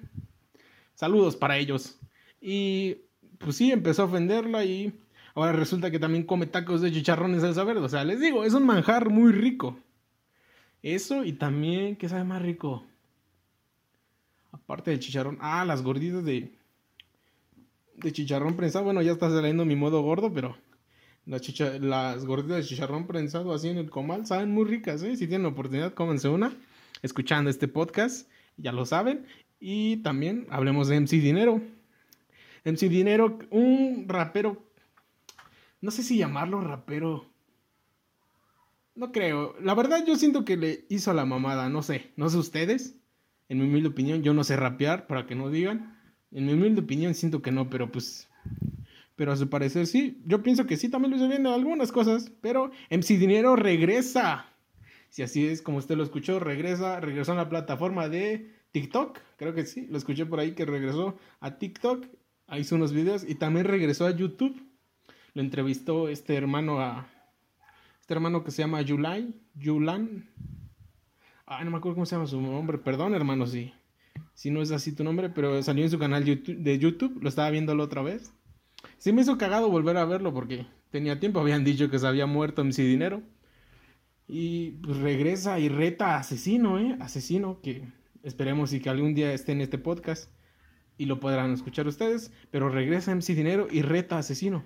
Saludos 0.93 1.37
para 1.37 1.57
ellos. 1.57 1.97
Y 2.41 2.97
pues 3.37 3.55
sí, 3.55 3.71
empezó 3.71 4.03
a 4.03 4.05
ofenderla 4.05 4.63
y 4.65 4.93
ahora 5.35 5.53
resulta 5.53 5.91
que 5.91 5.99
también 5.99 6.23
come 6.23 6.45
tacos 6.45 6.81
de 6.81 6.91
chicharrón 6.91 7.35
y 7.35 7.39
salsa 7.39 7.63
verde. 7.63 7.81
O 7.81 7.89
sea, 7.89 8.03
les 8.03 8.19
digo, 8.19 8.43
es 8.43 8.53
un 8.53 8.65
manjar 8.65 9.09
muy 9.09 9.31
rico. 9.31 9.77
Eso 10.81 11.25
y 11.25 11.33
también, 11.33 11.95
¿qué 11.95 12.07
sabe 12.07 12.23
más 12.23 12.41
rico? 12.41 12.85
Aparte 14.51 14.91
del 14.91 14.99
chicharrón. 14.99 15.37
Ah, 15.41 15.65
las 15.65 15.81
gorditas 15.81 16.23
de. 16.23 16.53
De 17.95 18.11
chicharrón 18.13 18.55
prensado. 18.55 18.85
Bueno, 18.85 19.01
ya 19.01 19.11
está 19.11 19.29
saliendo 19.29 19.65
mi 19.65 19.75
modo 19.75 20.01
gordo, 20.01 20.33
pero. 20.33 20.57
Las, 21.25 21.41
las 21.81 22.25
gorditas 22.25 22.57
de 22.57 22.63
chicharrón 22.63 23.05
prensado 23.05 23.53
así 23.53 23.67
en 23.67 23.77
el 23.77 23.89
comal 23.89 24.25
saben 24.25 24.51
muy 24.51 24.65
ricas, 24.65 25.03
¿eh? 25.03 25.15
Si 25.15 25.27
tienen 25.27 25.45
oportunidad, 25.45 25.93
cómense 25.93 26.29
una. 26.29 26.55
Escuchando 27.01 27.49
este 27.49 27.67
podcast, 27.67 28.29
ya 28.57 28.71
lo 28.71 28.85
saben. 28.85 29.25
Y 29.59 29.97
también 29.97 30.47
hablemos 30.49 30.87
de 30.87 30.99
MC 30.99 31.17
Dinero. 31.17 31.61
MC 32.65 32.89
Dinero, 32.89 33.39
un 33.51 34.05
rapero. 34.07 34.65
No 35.81 35.91
sé 35.91 36.03
si 36.03 36.17
llamarlo 36.17 36.61
rapero. 36.61 37.25
No 38.95 39.11
creo. 39.11 39.55
La 39.61 39.75
verdad, 39.75 40.05
yo 40.05 40.15
siento 40.15 40.43
que 40.43 40.57
le 40.57 40.85
hizo 40.89 41.13
la 41.13 41.25
mamada. 41.25 41.69
No 41.69 41.81
sé. 41.83 42.11
No 42.17 42.29
sé 42.29 42.37
ustedes 42.37 42.95
en 43.49 43.57
mi 43.57 43.65
humilde 43.65 43.89
opinión, 43.89 44.21
yo 44.21 44.33
no 44.33 44.43
sé 44.43 44.55
rapear, 44.55 45.07
para 45.07 45.25
que 45.25 45.35
no 45.35 45.49
digan. 45.49 45.97
En 46.31 46.45
mi 46.45 46.53
humilde 46.53 46.81
opinión 46.81 47.15
siento 47.15 47.41
que 47.41 47.51
no, 47.51 47.69
pero 47.69 47.91
pues... 47.91 48.29
Pero 49.15 49.33
a 49.33 49.35
su 49.35 49.49
parecer 49.49 49.85
sí. 49.87 50.21
Yo 50.25 50.41
pienso 50.43 50.65
que 50.65 50.77
sí, 50.77 50.87
también 50.87 51.11
lo 51.11 51.17
hizo 51.17 51.27
bien 51.27 51.45
en 51.45 51.51
algunas 51.51 51.91
cosas. 51.91 52.31
Pero 52.41 52.71
MC 52.89 53.17
Dinero 53.17 53.57
regresa. 53.57 54.45
Si 55.09 55.23
así 55.23 55.45
es 55.47 55.61
como 55.61 55.79
usted 55.79 55.97
lo 55.97 56.03
escuchó, 56.03 56.39
regresa, 56.39 57.01
regresó 57.01 57.33
a 57.33 57.35
la 57.35 57.49
plataforma 57.49 58.07
de 58.07 58.53
TikTok. 58.71 59.19
Creo 59.35 59.53
que 59.53 59.65
sí, 59.65 59.87
lo 59.89 59.97
escuché 59.97 60.25
por 60.25 60.39
ahí 60.39 60.51
que 60.51 60.65
regresó 60.65 61.17
a 61.41 61.57
TikTok. 61.57 62.05
Hizo 62.57 62.75
unos 62.75 62.93
videos 62.93 63.23
y 63.27 63.35
también 63.35 63.65
regresó 63.65 64.05
a 64.05 64.11
YouTube. 64.11 64.61
Lo 65.33 65.41
entrevistó 65.41 66.09
este 66.09 66.35
hermano 66.35 66.79
a... 66.79 67.07
Este 67.99 68.13
hermano 68.13 68.43
que 68.43 68.51
se 68.51 68.63
llama 68.63 68.81
Yulai, 68.81 69.35
Yulan, 69.53 70.29
Ay, 71.51 71.65
no 71.65 71.71
me 71.71 71.77
acuerdo 71.77 71.95
cómo 71.95 72.05
se 72.05 72.15
llama 72.15 72.27
su 72.27 72.39
nombre. 72.39 72.77
Perdón, 72.77 73.15
hermano, 73.15 73.47
si, 73.47 73.73
si 74.35 74.51
no 74.51 74.61
es 74.61 74.69
así 74.69 74.93
tu 74.93 75.03
nombre, 75.03 75.29
pero 75.29 75.63
salió 75.63 75.83
en 75.83 75.89
su 75.89 75.97
canal 75.97 76.23
de 76.23 76.79
YouTube. 76.79 77.17
Lo 77.23 77.27
estaba 77.27 77.49
viendo 77.49 77.73
la 77.73 77.83
otra 77.85 78.03
vez. 78.03 78.31
Sí 78.99 79.11
me 79.11 79.23
hizo 79.23 79.39
cagado 79.39 79.67
volver 79.67 79.97
a 79.97 80.05
verlo 80.05 80.31
porque 80.31 80.67
tenía 80.91 81.19
tiempo. 81.19 81.39
Habían 81.39 81.63
dicho 81.63 81.89
que 81.89 81.97
se 81.97 82.05
había 82.05 82.27
muerto 82.27 82.63
MC 82.63 82.83
Dinero. 82.83 83.23
Y 84.27 84.73
pues 84.83 84.97
regresa 84.97 85.59
y 85.59 85.69
reta 85.69 86.13
a 86.13 86.19
Asesino, 86.19 86.77
¿eh? 86.77 86.97
Asesino, 86.99 87.61
que 87.61 87.81
esperemos 88.21 88.71
y 88.73 88.79
que 88.79 88.91
algún 88.91 89.15
día 89.15 89.33
esté 89.33 89.53
en 89.53 89.61
este 89.61 89.79
podcast 89.79 90.31
y 90.99 91.05
lo 91.05 91.19
podrán 91.19 91.53
escuchar 91.53 91.87
ustedes. 91.87 92.31
Pero 92.51 92.69
regresa 92.69 93.15
MC 93.15 93.33
Dinero 93.33 93.67
y 93.71 93.81
reta 93.81 94.19
Asesino. 94.19 94.63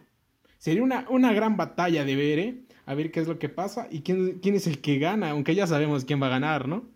Sería 0.57 0.83
una, 0.83 1.05
una 1.09 1.31
gran 1.31 1.55
batalla 1.55 2.03
de 2.03 2.15
ver, 2.17 2.39
¿eh? 2.39 2.63
a 2.85 2.95
ver 2.95 3.11
qué 3.11 3.21
es 3.21 3.27
lo 3.27 3.39
que 3.39 3.49
pasa 3.49 3.87
y 3.89 4.01
quién, 4.01 4.39
quién 4.39 4.55
es 4.55 4.67
el 4.67 4.81
que 4.81 4.97
gana, 4.97 5.29
aunque 5.29 5.55
ya 5.55 5.67
sabemos 5.67 6.05
quién 6.05 6.21
va 6.21 6.27
a 6.27 6.31
ganar, 6.31 6.67
¿no? 6.67 6.89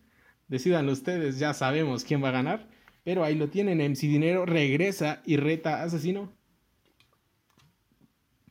Decidan 0.47 0.89
ustedes, 0.89 1.39
ya 1.39 1.53
sabemos 1.53 2.03
quién 2.03 2.23
va 2.23 2.29
a 2.29 2.33
ganar. 2.33 2.67
Pero 3.03 3.23
ahí 3.23 3.35
lo 3.35 3.49
tienen, 3.49 3.79
MC 3.79 4.01
Dinero 4.01 4.45
regresa 4.45 5.21
y 5.25 5.37
reta 5.37 5.83
Asesino. 5.83 6.33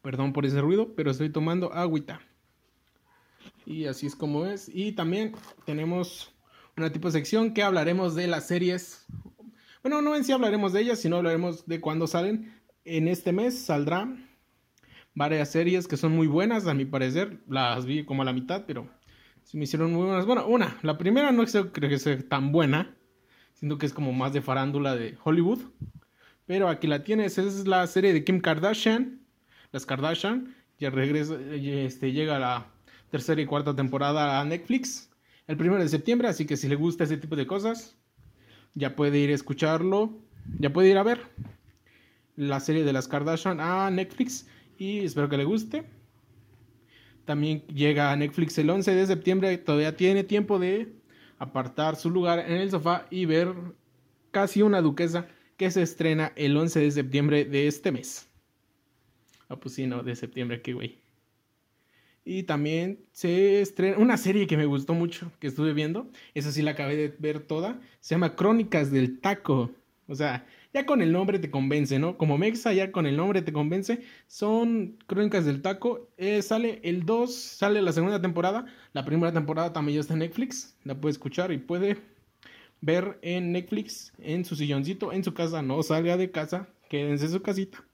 Perdón 0.01 0.33
por 0.33 0.47
ese 0.47 0.61
ruido, 0.61 0.95
pero 0.95 1.11
estoy 1.11 1.31
tomando 1.31 1.73
agüita. 1.73 2.21
Y 3.67 3.87
así 3.87 4.07
es 4.07 4.15
como 4.15 4.47
es. 4.47 4.71
Y 4.73 4.93
también 4.93 5.35
tenemos 5.65 6.33
una 6.77 6.93
tipo 6.93 7.09
de 7.09 7.13
sección 7.13 7.53
que 7.53 7.63
hablaremos 7.63 8.15
de 8.15 8.29
las 8.29 8.47
series. 8.47 9.07
Bueno, 9.87 10.03
no 10.03 10.17
en 10.17 10.25
sí 10.25 10.33
hablaremos 10.33 10.73
de 10.73 10.81
ellas, 10.81 10.99
sino 10.99 11.19
hablaremos 11.19 11.65
de 11.65 11.81
cuándo 11.81 12.09
salen. 12.09 12.53
En 12.85 13.07
este 13.07 13.31
mes 13.31 13.57
saldrá 13.57 14.13
varias 15.15 15.53
series 15.53 15.87
que 15.87 15.97
son 15.97 16.11
muy 16.11 16.27
buenas, 16.27 16.67
a 16.67 16.75
mi 16.75 16.85
parecer. 16.85 17.39
Las 17.47 17.87
vi 17.87 18.05
como 18.05 18.23
a 18.23 18.25
la 18.25 18.33
mitad, 18.33 18.65
pero 18.67 18.91
se 19.45 19.57
me 19.57 19.63
hicieron 19.63 19.93
muy 19.93 20.07
buenas. 20.07 20.27
Bueno, 20.27 20.45
una, 20.49 20.77
la 20.83 20.99
primera 20.99 21.31
no 21.31 21.45
creo 21.45 21.89
que 21.89 22.01
sea 22.01 22.19
tan 22.29 22.51
buena. 22.51 22.97
Siento 23.53 23.79
que 23.79 23.87
es 23.87 23.93
como 23.93 24.13
más 24.13 24.33
de 24.33 24.43
farándula 24.43 24.97
de 24.97 25.17
Hollywood. 25.23 25.61
Pero 26.47 26.69
aquí 26.69 26.89
la 26.89 27.05
tienes, 27.05 27.39
es 27.39 27.69
la 27.69 27.87
serie 27.87 28.13
de 28.13 28.25
Kim 28.25 28.41
Kardashian. 28.41 29.21
Las 29.71 29.87
Kardashian. 29.87 30.53
Ya 30.81 30.91
regresa, 30.91 31.37
este, 31.53 32.11
llega 32.11 32.41
la 32.41 32.67
tercera 33.13 33.41
y 33.41 33.47
cuarta 33.47 33.77
temporada 33.77 34.41
a 34.41 34.45
Netflix. 34.45 35.13
El 35.47 35.57
primero 35.57 35.81
de 35.81 35.89
septiembre, 35.89 36.27
así 36.27 36.45
que 36.45 36.57
si 36.57 36.67
le 36.67 36.75
gusta 36.75 37.05
ese 37.05 37.19
tipo 37.19 37.37
de 37.37 37.47
cosas, 37.47 37.97
ya 38.77 38.95
puede 38.95 39.19
ir 39.19 39.31
a 39.31 39.35
escucharlo. 39.35 40.13
Ya 40.61 40.73
puede 40.73 40.91
ir 40.91 40.99
a 40.99 41.03
ver 41.03 41.23
la 42.37 42.61
serie 42.61 42.85
de 42.85 42.93
las 42.93 43.09
Kardashian 43.09 43.59
a 43.61 43.91
Netflix 43.91 44.47
y 44.79 45.05
espero 45.05 45.29
que 45.29 45.39
le 45.39 45.45
guste. 45.45 45.85
También 47.25 47.63
llega 47.67 48.13
a 48.13 48.17
Netflix 48.17 48.57
el 48.59 48.71
11 48.71 48.95
de 48.95 49.07
septiembre, 49.07 49.59
todavía 49.59 49.97
tiene 49.97 50.23
tiempo 50.23 50.61
de 50.61 50.95
apartar 51.39 51.97
su 51.97 52.11
lugar 52.11 52.39
en 52.39 52.59
el 52.59 52.71
sofá 52.71 53.07
y 53.11 53.25
ver 53.25 53.53
casi 54.31 54.63
una 54.63 54.81
duquesa 54.81 55.27
que 55.57 55.71
se 55.71 55.83
estrena 55.83 56.33
el 56.37 56.57
11 56.57 56.79
de 56.79 56.91
septiembre 56.93 57.45
de 57.45 57.67
este 57.67 57.91
mes. 57.91 58.29
Ah, 59.49 59.57
pues 59.57 59.75
sí, 59.75 59.87
no, 59.87 60.03
de 60.03 60.15
septiembre, 60.15 60.63
qué 60.63 60.75
güey. 60.75 61.06
Y 62.29 62.43
también 62.43 63.07
se 63.13 63.61
estrena 63.61 63.99
una 63.99 64.17
serie 64.17 64.49
que 64.49 64.57
me 64.57 64.67
gustó 64.67 64.95
mucho, 64.95 65.31
que 65.39 65.47
estuve 65.47 65.73
viendo. 65.73 66.11
Esa 66.35 66.51
sí 66.51 66.61
la 66.61 66.73
acabé 66.73 66.97
de 66.97 67.15
ver 67.21 67.39
toda. 67.39 67.81
Se 68.01 68.17
llama 68.17 68.35
Crónicas 68.35 68.91
del 68.91 69.21
Taco. 69.21 69.71
O 70.09 70.15
sea, 70.17 70.45
ya 70.75 70.85
con 70.87 71.03
el 71.03 71.13
nombre 71.13 71.39
te 71.39 71.53
convence, 71.53 72.01
¿no? 72.01 72.19
Como 72.19 72.37
Mexa, 72.37 72.73
ya 72.73 72.91
con 72.91 73.07
el 73.07 73.17
nombre 73.17 73.43
te 73.43 73.53
convence. 73.53 74.03
Son 74.27 74.99
Crónicas 75.07 75.45
del 75.45 75.63
Taco. 75.63 76.11
Eh, 76.17 76.43
sale 76.43 76.81
el 76.83 77.07
2, 77.07 77.33
sale 77.33 77.81
la 77.81 77.93
segunda 77.93 78.21
temporada. 78.21 78.67
La 78.93 79.05
primera 79.05 79.33
temporada 79.33 79.73
también 79.73 79.95
ya 79.95 80.01
está 80.01 80.15
en 80.15 80.19
Netflix. 80.19 80.77
La 80.83 81.01
puede 81.01 81.13
escuchar 81.13 81.53
y 81.53 81.59
puede 81.59 81.97
ver 82.81 83.21
en 83.23 83.53
Netflix, 83.53 84.13
en 84.19 84.45
su 84.45 84.57
silloncito, 84.57 85.13
en 85.13 85.23
su 85.23 85.33
casa. 85.33 85.63
No 85.63 85.81
salga 85.85 86.17
de 86.17 86.33
casa, 86.33 86.69
quédense 86.89 87.27
en 87.27 87.31
su 87.31 87.41
casita. 87.41 87.86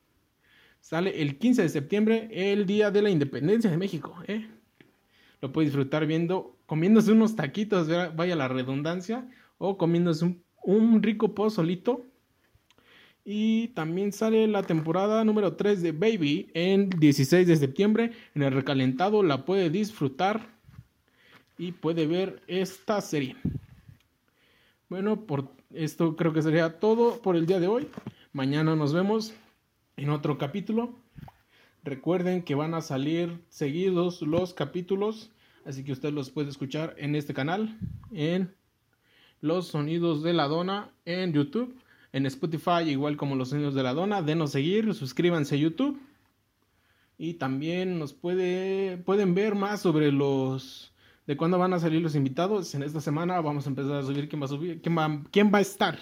Sale 0.83 1.23
el 1.23 1.39
15 1.39 1.63
de 1.63 1.69
septiembre, 1.71 2.29
el 2.31 2.67
día 2.67 2.91
de 2.91 3.01
la 3.01 3.09
independencia 3.09 3.71
de 3.71 3.79
México, 3.79 4.15
¿eh? 4.27 4.47
Lo 5.41 5.53
puede 5.53 5.67
disfrutar 5.67 6.07
viendo, 6.07 6.59
comiéndose 6.67 7.13
unos 7.13 7.35
taquitos, 7.35 7.89
vaya 8.15 8.37
la 8.37 8.49
redundancia, 8.49 9.27
o 9.59 9.79
comiéndose 9.79 10.25
un, 10.25 10.43
un 10.63 11.03
rico 11.03 11.35
pozolito 11.35 12.05
y 13.25 13.69
también 13.69 14.13
sale 14.13 14.49
la 14.49 14.65
temporada 14.65 15.25
número 15.25 15.55
3 15.55 15.83
de 15.83 15.93
Baby 15.93 16.51
en 16.55 16.91
16 16.91 17.47
de 17.47 17.57
septiembre. 17.57 18.13
En 18.35 18.43
el 18.43 18.53
recalentado 18.53 19.23
la 19.23 19.45
puede 19.45 19.71
disfrutar 19.71 20.49
y 21.57 21.73
puede 21.73 22.07
ver 22.07 22.43
esta 22.49 23.01
serie. 23.01 23.37
Bueno, 24.89 25.25
por 25.27 25.49
esto 25.73 26.17
creo 26.17 26.33
que 26.33 26.43
sería 26.43 26.81
todo 26.81 27.23
por 27.23 27.37
el 27.37 27.47
día 27.47 27.61
de 27.61 27.69
hoy. 27.69 27.87
Mañana 28.33 28.75
nos 28.75 28.93
vemos 28.93 29.33
en 29.97 30.11
otro 30.11 30.39
capítulo. 30.39 30.95
Recuerden 31.85 32.43
que 32.43 32.55
van 32.55 32.75
a 32.75 32.81
salir 32.81 33.43
seguidos 33.49 34.23
los 34.23 34.55
capítulos, 34.55 35.31
así 35.65 35.85
que 35.85 35.93
usted 35.93 36.13
los 36.13 36.31
puede 36.31 36.51
escuchar 36.51 36.95
en 36.99 37.15
este 37.17 37.35
canal, 37.35 37.79
en 38.13 38.55
Los 39.41 39.69
Sonidos 39.69 40.23
de 40.23 40.33
la 40.33 40.47
Dona, 40.49 40.91
en 41.05 41.33
YouTube 41.33 41.77
en 42.13 42.27
Spotify, 42.27 42.89
igual 42.89 43.17
como 43.17 43.37
los 43.37 43.49
sonidos 43.49 43.75
de 43.75 43.83
la 43.83 43.95
dona. 43.95 44.23
Denos 44.23 44.53
seguir, 44.53 44.95
suscríbanse 44.95 45.55
a 45.55 45.59
YouTube. 45.59 45.99
Y 47.19 47.35
también 47.35 47.99
nos 47.99 48.13
puede, 48.13 48.99
pueden 48.99 49.35
ver 49.35 49.55
más 49.55 49.81
sobre 49.81 50.13
los 50.13 50.93
de 51.27 51.37
cuándo 51.37 51.59
van 51.59 51.73
a 51.73 51.79
salir 51.79 52.03
los 52.03 52.15
invitados. 52.15 52.75
En 52.75 52.83
esta 52.83 53.01
semana 53.01 53.41
vamos 53.41 53.67
a 53.67 53.71
empezar 53.71 53.93
a 53.93 54.03
subir 54.03 54.29
quién 54.29 54.43
va 54.43 55.05
a 55.05 55.23
quién 55.31 55.53
va 55.53 55.59
a 55.59 55.63
estar 55.63 55.99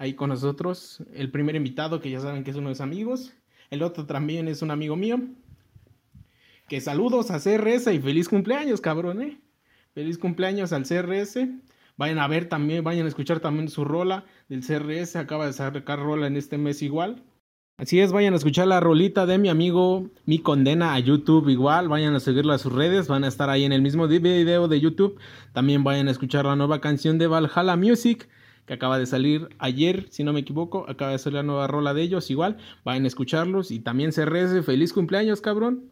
ahí 0.00 0.14
con 0.14 0.30
nosotros. 0.30 1.02
El 1.12 1.30
primer 1.30 1.54
invitado, 1.54 2.00
que 2.00 2.10
ya 2.10 2.20
saben 2.20 2.42
que 2.42 2.50
es 2.50 2.56
uno 2.56 2.68
de 2.68 2.72
mis 2.72 2.80
amigos. 2.80 3.34
El 3.68 3.82
otro 3.82 4.06
también 4.06 4.48
es 4.48 4.62
un 4.62 4.70
amigo 4.70 4.96
mío. 4.96 5.20
Que 6.68 6.80
saludos 6.80 7.30
a 7.30 7.38
CRS 7.38 7.92
y 7.92 8.00
feliz 8.00 8.28
cumpleaños, 8.28 8.80
cabrón, 8.80 9.20
eh. 9.20 9.38
Feliz 9.92 10.16
cumpleaños 10.16 10.72
al 10.72 10.84
CRS. 10.84 11.48
Vayan 11.98 12.18
a 12.18 12.26
ver 12.28 12.48
también, 12.48 12.82
vayan 12.82 13.04
a 13.04 13.08
escuchar 13.10 13.40
también 13.40 13.68
su 13.68 13.84
rola 13.84 14.24
del 14.48 14.64
CRS. 14.64 15.16
Acaba 15.16 15.46
de 15.46 15.52
sacar 15.52 15.98
rola 15.98 16.26
en 16.28 16.36
este 16.36 16.56
mes 16.56 16.80
igual. 16.80 17.22
Así 17.76 18.00
es, 18.00 18.10
vayan 18.10 18.32
a 18.32 18.36
escuchar 18.36 18.68
la 18.68 18.80
rolita 18.80 19.26
de 19.26 19.36
mi 19.36 19.50
amigo 19.50 20.08
Mi 20.24 20.38
Condena 20.38 20.94
a 20.94 20.98
YouTube 20.98 21.50
igual. 21.50 21.88
Vayan 21.88 22.14
a 22.14 22.20
seguirlo 22.20 22.54
a 22.54 22.58
sus 22.58 22.72
redes. 22.72 23.08
Van 23.08 23.24
a 23.24 23.28
estar 23.28 23.50
ahí 23.50 23.64
en 23.64 23.72
el 23.72 23.82
mismo 23.82 24.08
video 24.08 24.66
de 24.66 24.80
YouTube. 24.80 25.20
También 25.52 25.84
vayan 25.84 26.08
a 26.08 26.10
escuchar 26.10 26.46
la 26.46 26.56
nueva 26.56 26.80
canción 26.80 27.18
de 27.18 27.26
Valhalla 27.26 27.76
Music 27.76 28.30
que 28.70 28.74
acaba 28.74 29.00
de 29.00 29.06
salir 29.06 29.48
ayer, 29.58 30.06
si 30.10 30.22
no 30.22 30.32
me 30.32 30.38
equivoco. 30.38 30.88
Acaba 30.88 31.10
de 31.10 31.18
salir 31.18 31.38
la 31.38 31.42
nueva 31.42 31.66
rola 31.66 31.92
de 31.92 32.02
ellos 32.02 32.30
igual. 32.30 32.58
Vayan 32.84 33.02
a 33.02 33.08
escucharlos. 33.08 33.72
Y 33.72 33.80
también 33.80 34.12
CRS, 34.12 34.64
feliz 34.64 34.92
cumpleaños, 34.92 35.40
cabrón. 35.40 35.90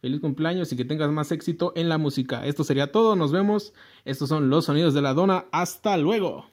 Feliz 0.00 0.20
cumpleaños 0.20 0.72
y 0.72 0.76
que 0.76 0.84
tengas 0.84 1.10
más 1.10 1.32
éxito 1.32 1.72
en 1.74 1.88
la 1.88 1.98
música. 1.98 2.46
Esto 2.46 2.62
sería 2.62 2.92
todo, 2.92 3.16
nos 3.16 3.32
vemos. 3.32 3.74
Estos 4.04 4.28
son 4.28 4.48
los 4.48 4.66
sonidos 4.66 4.94
de 4.94 5.02
la 5.02 5.12
dona. 5.12 5.46
Hasta 5.50 5.96
luego. 5.96 6.46